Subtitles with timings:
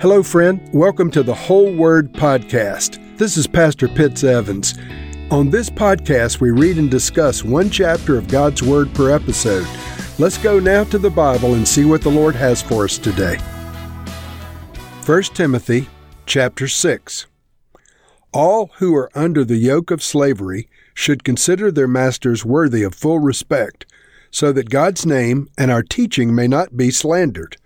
[0.00, 0.60] Hello, friend.
[0.72, 2.98] Welcome to the Whole Word Podcast.
[3.18, 4.74] This is Pastor Pitts Evans.
[5.30, 9.66] On this podcast, we read and discuss one chapter of God's Word per episode.
[10.18, 13.38] Let's go now to the Bible and see what the Lord has for us today.
[15.06, 15.88] 1 Timothy
[16.26, 17.26] chapter 6.
[18.32, 23.20] All who are under the yoke of slavery should consider their masters worthy of full
[23.20, 23.86] respect,
[24.30, 27.56] so that God's name and our teaching may not be slandered.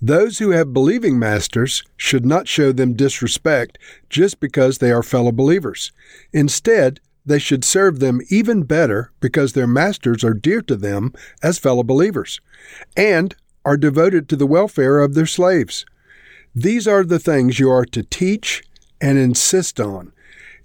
[0.00, 3.78] Those who have believing masters should not show them disrespect
[4.10, 5.92] just because they are fellow believers.
[6.32, 11.58] Instead, they should serve them even better because their masters are dear to them as
[11.58, 12.40] fellow believers
[12.96, 15.86] and are devoted to the welfare of their slaves.
[16.54, 18.62] These are the things you are to teach
[19.00, 20.12] and insist on.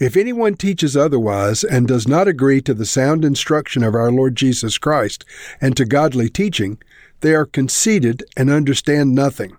[0.00, 4.36] If anyone teaches otherwise and does not agree to the sound instruction of our Lord
[4.36, 5.24] Jesus Christ
[5.60, 6.78] and to godly teaching,
[7.20, 9.56] they are conceited and understand nothing.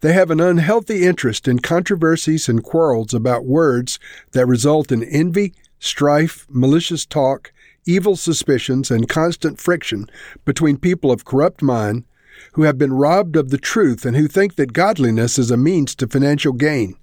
[0.00, 3.98] They have an unhealthy interest in controversies and quarrels about words
[4.32, 7.52] that result in envy, strife, malicious talk,
[7.86, 10.08] evil suspicions, and constant friction
[10.44, 12.04] between people of corrupt mind
[12.54, 15.94] who have been robbed of the truth and who think that godliness is a means
[15.94, 16.94] to financial gain.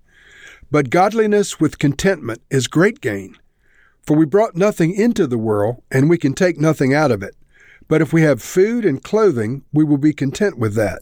[0.71, 3.35] But godliness with contentment is great gain.
[4.05, 7.35] For we brought nothing into the world, and we can take nothing out of it.
[7.89, 10.99] But if we have food and clothing, we will be content with that.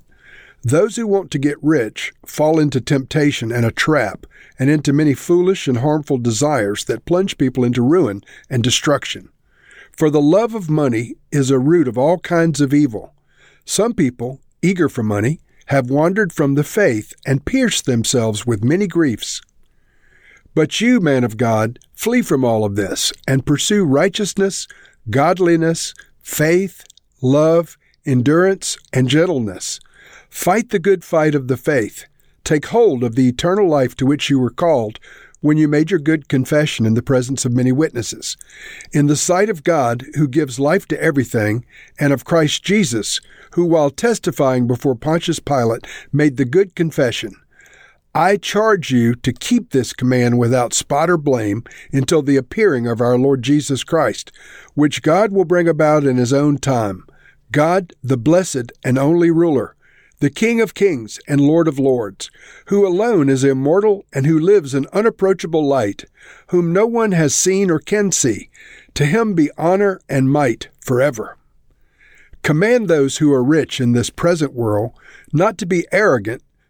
[0.64, 4.26] Those who want to get rich fall into temptation and a trap,
[4.58, 9.30] and into many foolish and harmful desires that plunge people into ruin and destruction.
[9.92, 13.14] For the love of money is a root of all kinds of evil.
[13.66, 18.88] Some people, eager for money, have wandered from the faith and pierced themselves with many
[18.88, 19.42] griefs.
[20.56, 24.68] But you, man of God, flee from all of this and pursue righteousness,
[25.10, 25.94] godliness,
[26.28, 26.84] faith,
[27.22, 29.80] love, endurance, and gentleness.
[30.30, 32.06] Fight the good fight of the faith.
[32.44, 35.00] Take hold of the eternal life to which you were called
[35.40, 38.36] when you made your good confession in the presence of many witnesses.
[38.92, 41.66] In the sight of God, who gives life to everything,
[41.98, 43.22] and of Christ Jesus,
[43.52, 47.36] who, while testifying before Pontius Pilate, made the good confession.
[48.16, 53.00] I charge you to keep this command without spot or blame until the appearing of
[53.00, 54.32] our Lord Jesus Christ,
[54.74, 57.06] which God will bring about in his own time.
[57.52, 59.76] God, the blessed and only ruler,
[60.20, 62.32] the King of kings and Lord of lords,
[62.68, 66.06] who alone is immortal and who lives in unapproachable light,
[66.48, 68.50] whom no one has seen or can see,
[68.96, 71.38] to him be honor and might forever.
[72.42, 74.92] Command those who are rich in this present world
[75.32, 76.42] not to be arrogant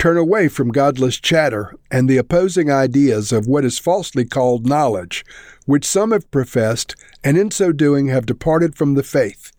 [0.00, 5.26] Turn away from godless chatter and the opposing ideas of what is falsely called knowledge,
[5.66, 9.52] which some have professed, and in so doing have departed from the faith.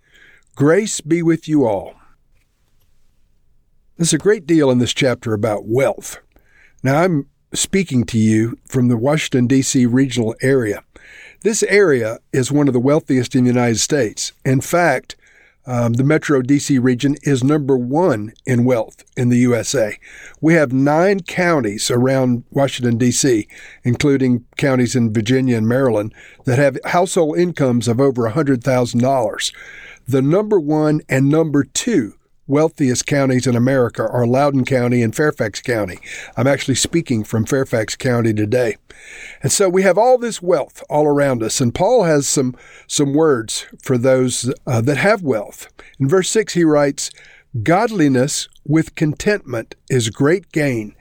[0.55, 1.93] Grace be with you all.
[3.97, 6.17] There's a great deal in this chapter about wealth.
[6.81, 9.85] Now, I'm speaking to you from the Washington, D.C.
[9.85, 10.83] regional area.
[11.41, 14.31] This area is one of the wealthiest in the United States.
[14.43, 15.15] In fact,
[15.65, 19.97] um, the Metro DC region is number one in wealth in the USA.
[20.39, 23.47] We have nine counties around Washington, D.C.,
[23.83, 26.13] including counties in Virginia and Maryland,
[26.45, 29.53] that have household incomes of over $100,000.
[30.07, 32.15] The number one and number two
[32.51, 35.97] wealthiest counties in America are Loudoun County and Fairfax County.
[36.35, 38.75] I'm actually speaking from Fairfax County today.
[39.41, 41.61] And so we have all this wealth all around us.
[41.61, 42.55] And Paul has some,
[42.87, 45.67] some words for those uh, that have wealth.
[45.97, 47.09] In verse 6, he writes,
[47.63, 50.93] Godliness with contentment is great gain.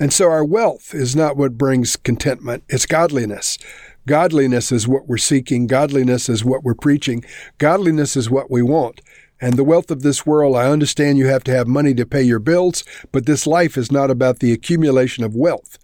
[0.00, 3.58] And so our wealth is not what brings contentment, it's godliness.
[4.06, 5.66] Godliness is what we're seeking.
[5.66, 7.24] Godliness is what we're preaching.
[7.56, 9.00] Godliness is what we want.
[9.40, 12.22] And the wealth of this world, I understand you have to have money to pay
[12.22, 15.78] your bills, but this life is not about the accumulation of wealth.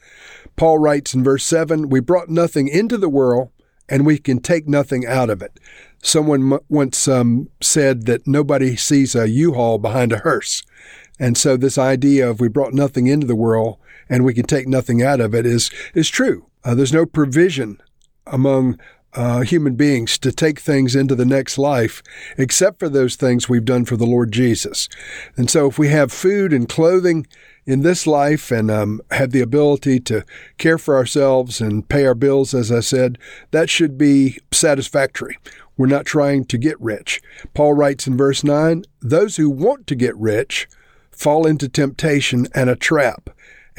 [0.56, 3.50] Paul writes in verse 7 We brought nothing into the world,
[3.88, 5.58] and we can take nothing out of it.
[6.02, 10.62] Someone once um, said that nobody sees a U-Haul behind a hearse.
[11.18, 14.66] And so this idea of we brought nothing into the world and we can take
[14.66, 16.46] nothing out of it is, is true.
[16.64, 17.80] Uh, there's no provision
[18.26, 18.78] among
[19.14, 22.02] uh, human beings to take things into the next life,
[22.38, 24.88] except for those things we've done for the Lord Jesus.
[25.36, 27.26] And so, if we have food and clothing
[27.66, 30.24] in this life and um, have the ability to
[30.58, 33.18] care for ourselves and pay our bills, as I said,
[33.50, 35.38] that should be satisfactory.
[35.76, 37.22] We're not trying to get rich.
[37.54, 40.68] Paul writes in verse 9 Those who want to get rich
[41.10, 43.30] fall into temptation and a trap,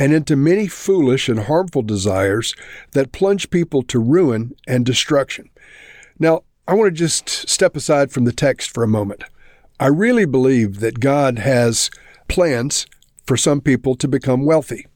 [0.01, 2.55] and into many foolish and harmful desires
[2.93, 5.47] that plunge people to ruin and destruction.
[6.17, 9.23] Now, I want to just step aside from the text for a moment.
[9.79, 11.91] I really believe that God has
[12.27, 12.87] plans
[13.27, 14.87] for some people to become wealthy.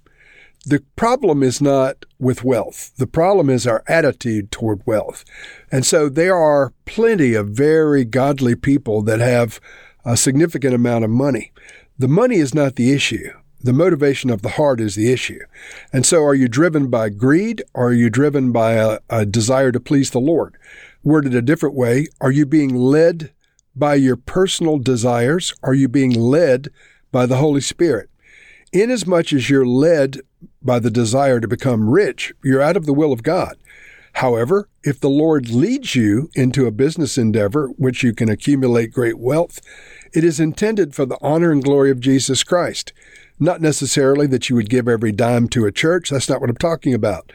[0.66, 2.92] The problem is not with wealth.
[2.98, 5.24] The problem is our attitude toward wealth.
[5.72, 9.60] And so there are plenty of very godly people that have
[10.04, 11.51] a significant amount of money.
[12.00, 13.30] The money is not the issue.
[13.65, 15.39] The motivation of the heart is the issue.
[15.91, 19.71] And so are you driven by greed or are you driven by a, a desire
[19.71, 20.56] to please the Lord?
[21.03, 23.31] Worded a different way, are you being led
[23.75, 25.51] by your personal desires?
[25.63, 26.69] Are you being led
[27.12, 28.12] by the Holy Spirit?
[28.71, 30.19] Inasmuch as you're led
[30.62, 33.57] by the desire to become rich, you're out of the will of God.
[34.13, 39.17] However, if the Lord leads you into a business endeavor which you can accumulate great
[39.17, 39.59] wealth,
[40.13, 42.94] it is intended for the honor and glory of Jesus Christ.
[43.40, 46.10] Not necessarily that you would give every dime to a church.
[46.10, 47.32] That's not what I'm talking about.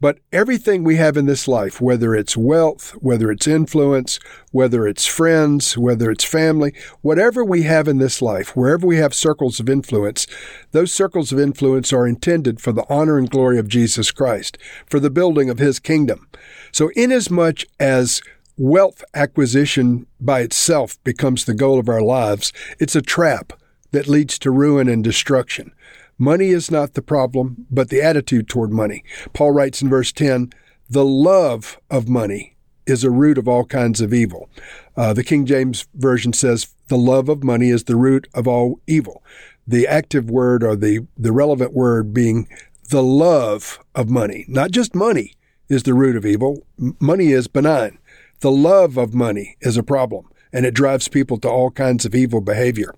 [0.00, 4.20] But everything we have in this life, whether it's wealth, whether it's influence,
[4.52, 9.12] whether it's friends, whether it's family, whatever we have in this life, wherever we have
[9.12, 10.28] circles of influence,
[10.70, 14.56] those circles of influence are intended for the honor and glory of Jesus Christ,
[14.86, 16.28] for the building of His kingdom.
[16.70, 18.22] So, inasmuch as
[18.56, 23.52] wealth acquisition by itself becomes the goal of our lives, it's a trap
[23.90, 25.72] that leads to ruin and destruction.
[26.18, 29.04] Money is not the problem, but the attitude toward money.
[29.32, 30.52] Paul writes in verse 10
[30.90, 32.56] the love of money
[32.86, 34.48] is a root of all kinds of evil.
[34.96, 38.80] Uh, the King James Version says the love of money is the root of all
[38.86, 39.22] evil.
[39.66, 42.48] The active word or the, the relevant word being
[42.88, 45.34] the love of money, not just money
[45.68, 46.66] is the root of evil.
[46.80, 47.98] M- money is benign.
[48.40, 52.14] The love of money is a problem and it drives people to all kinds of
[52.14, 52.94] evil behavior.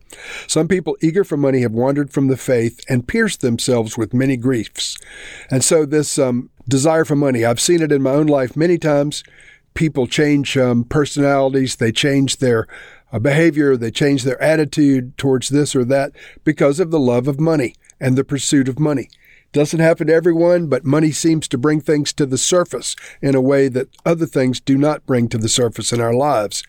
[0.47, 4.37] Some people eager for money have wandered from the faith and pierced themselves with many
[4.37, 4.97] griefs.
[5.51, 8.79] And so, this um, desire for money, I've seen it in my own life many
[8.79, 9.23] times.
[9.75, 12.67] People change um, personalities, they change their
[13.13, 16.13] uh, behavior, they change their attitude towards this or that
[16.45, 19.09] because of the love of money and the pursuit of money.
[19.53, 23.41] Doesn't happen to everyone, but money seems to bring things to the surface in a
[23.41, 26.63] way that other things do not bring to the surface in our lives.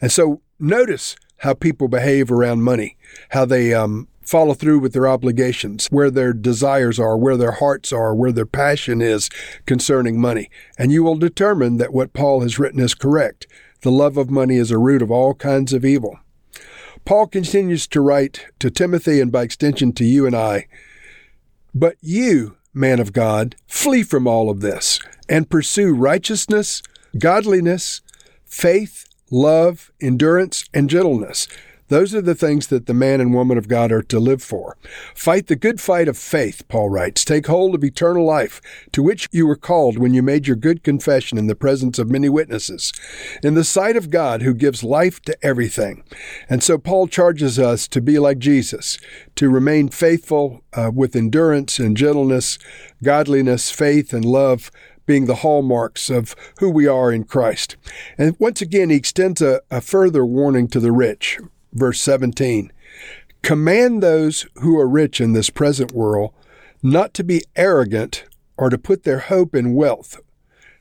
[0.00, 2.96] And so notice how people behave around money,
[3.30, 7.92] how they um, follow through with their obligations, where their desires are, where their hearts
[7.92, 9.28] are, where their passion is
[9.66, 10.48] concerning money.
[10.78, 13.48] And you will determine that what Paul has written is correct.
[13.80, 16.20] The love of money is a root of all kinds of evil.
[17.04, 20.66] Paul continues to write to Timothy and by extension to you and I
[21.78, 26.82] but you, man of God, flee from all of this and pursue righteousness,
[27.18, 28.00] godliness,
[28.44, 31.46] faith, love, endurance, and gentleness.
[31.88, 34.76] Those are the things that the man and woman of God are to live for.
[35.14, 37.24] Fight the good fight of faith, Paul writes.
[37.24, 38.60] Take hold of eternal life,
[38.92, 42.10] to which you were called when you made your good confession in the presence of
[42.10, 42.92] many witnesses,
[43.42, 46.04] in the sight of God who gives life to everything.
[46.48, 48.98] And so Paul charges us to be like Jesus,
[49.36, 52.58] to remain faithful uh, with endurance and gentleness,
[53.02, 54.70] godliness, faith, and love
[55.06, 57.76] being the hallmarks of who we are in Christ.
[58.18, 61.38] And once again, he extends a, a further warning to the rich
[61.72, 62.72] verse 17
[63.42, 66.32] Command those who are rich in this present world
[66.82, 68.24] not to be arrogant
[68.56, 70.20] or to put their hope in wealth.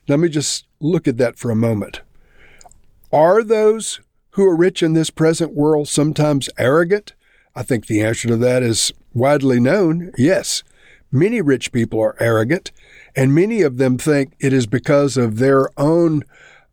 [0.07, 2.01] Let me just look at that for a moment.
[3.11, 4.01] Are those
[4.31, 7.13] who are rich in this present world sometimes arrogant?
[7.55, 10.63] I think the answer to that is widely known yes.
[11.11, 12.71] Many rich people are arrogant,
[13.15, 16.23] and many of them think it is because of their own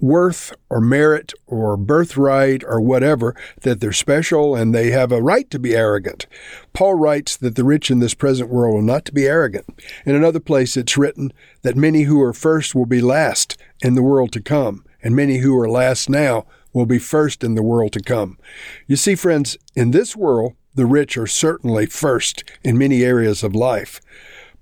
[0.00, 5.48] worth or merit or birthright or whatever, that they're special and they have a right
[5.50, 6.26] to be arrogant.
[6.72, 9.66] Paul writes that the rich in this present world are not to be arrogant.
[10.04, 11.32] In another place, it's written
[11.62, 15.38] that many who are first will be last in the world to come, and many
[15.38, 18.36] who are last now will be first in the world to come.
[18.86, 23.54] You see, friends, in this world, the rich are certainly first in many areas of
[23.54, 24.00] life.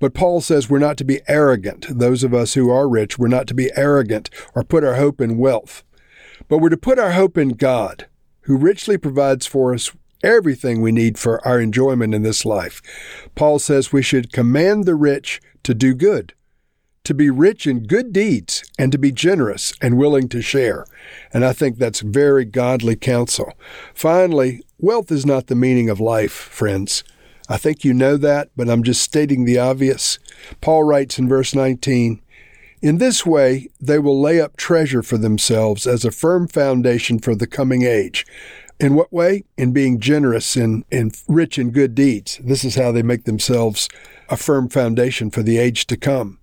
[0.03, 1.87] But Paul says we're not to be arrogant.
[1.89, 5.21] Those of us who are rich, we're not to be arrogant or put our hope
[5.21, 5.85] in wealth.
[6.49, 8.09] But we're to put our hope in God,
[8.41, 12.83] who richly provides for us everything we need for our enjoyment in this life.
[13.37, 16.35] Paul says we should command the rich to do good,
[17.05, 20.85] to be rich in good deeds, and to be generous and willing to share.
[21.33, 23.53] And I think that's very godly counsel.
[23.95, 27.05] Finally, wealth is not the meaning of life, friends.
[27.49, 30.19] I think you know that, but I'm just stating the obvious.
[30.61, 32.21] Paul writes in verse 19,
[32.83, 37.37] in this way, they will lay up treasure for themselves as a firm foundation for
[37.37, 38.27] the coming age.
[38.81, 39.45] In what way?
[39.57, 42.41] In being generous and, and rich in good deeds.
[42.43, 43.89] This is how they make themselves
[44.29, 46.41] a firm foundation for the age to come.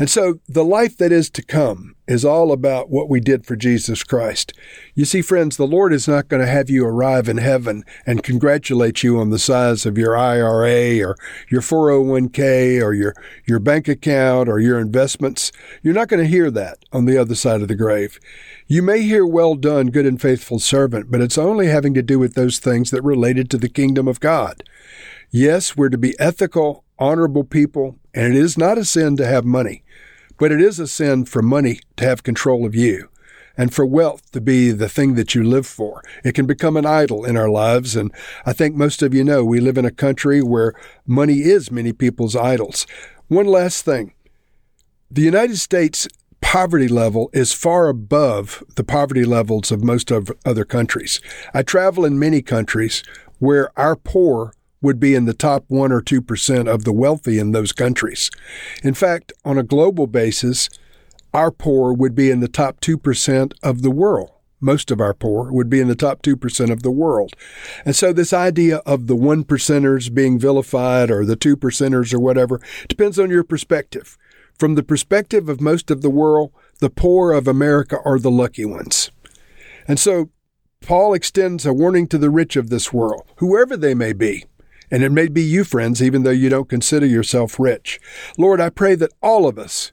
[0.00, 3.54] And so the life that is to come is all about what we did for
[3.54, 4.54] Jesus Christ.
[4.94, 8.22] You see, friends, the Lord is not going to have you arrive in heaven and
[8.22, 11.16] congratulate you on the size of your IRA or
[11.50, 13.14] your 401k or your,
[13.44, 15.52] your bank account or your investments.
[15.82, 18.18] You're not going to hear that on the other side of the grave.
[18.66, 22.18] You may hear, well done, good and faithful servant, but it's only having to do
[22.18, 24.64] with those things that related to the kingdom of God.
[25.30, 29.44] Yes, we're to be ethical, honorable people, and it is not a sin to have
[29.44, 29.84] money.
[30.40, 33.10] But it is a sin for money to have control of you
[33.58, 36.02] and for wealth to be the thing that you live for.
[36.24, 37.94] It can become an idol in our lives.
[37.94, 38.10] And
[38.46, 40.72] I think most of you know we live in a country where
[41.06, 42.86] money is many people's idols.
[43.28, 44.14] One last thing.
[45.10, 46.08] The United States
[46.40, 51.20] poverty level is far above the poverty levels of most of other countries.
[51.52, 53.02] I travel in many countries
[53.40, 57.52] where our poor would be in the top 1 or 2% of the wealthy in
[57.52, 58.30] those countries.
[58.82, 60.68] In fact, on a global basis,
[61.32, 64.30] our poor would be in the top 2% of the world.
[64.60, 67.34] Most of our poor would be in the top 2% of the world.
[67.84, 72.20] And so this idea of the one percenters being vilified or the two percenters or
[72.20, 74.18] whatever depends on your perspective.
[74.58, 78.66] From the perspective of most of the world, the poor of America are the lucky
[78.66, 79.10] ones.
[79.88, 80.28] And so
[80.82, 84.44] Paul extends a warning to the rich of this world, whoever they may be,
[84.90, 88.00] and it may be you, friends, even though you don't consider yourself rich.
[88.36, 89.92] Lord, I pray that all of us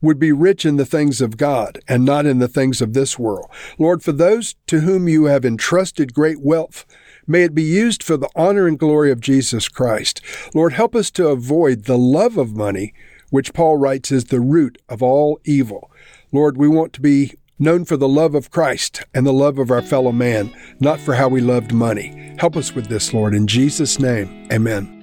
[0.00, 3.18] would be rich in the things of God and not in the things of this
[3.18, 3.50] world.
[3.78, 6.86] Lord, for those to whom you have entrusted great wealth,
[7.26, 10.20] may it be used for the honor and glory of Jesus Christ.
[10.54, 12.94] Lord, help us to avoid the love of money,
[13.30, 15.90] which Paul writes is the root of all evil.
[16.32, 19.70] Lord, we want to be known for the love of Christ and the love of
[19.70, 22.34] our fellow man, not for how we loved money.
[22.38, 23.34] Help us with this, Lord.
[23.34, 24.94] In Jesus' name, amen.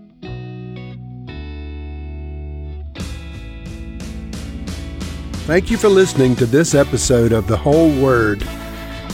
[5.46, 8.42] Thank you for listening to this episode of The Whole Word.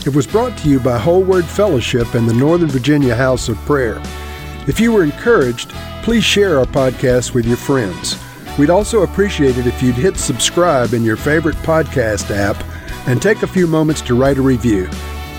[0.06, 3.56] It was brought to you by Whole Word Fellowship and the Northern Virginia House of
[3.58, 4.00] Prayer.
[4.66, 5.68] If you were encouraged,
[6.02, 8.16] please share our podcast with your friends.
[8.58, 12.56] We'd also appreciate it if you'd hit subscribe in your favorite podcast app
[13.06, 14.88] and take a few moments to write a review.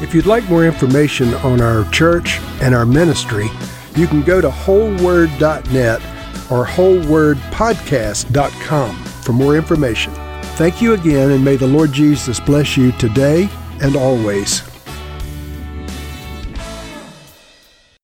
[0.01, 3.49] If you'd like more information on our church and our ministry,
[3.95, 6.01] you can go to wholeword.net
[6.51, 10.13] or wholewordpodcast.com for more information.
[10.55, 13.49] Thank you again, and may the Lord Jesus bless you today
[13.81, 14.72] and always.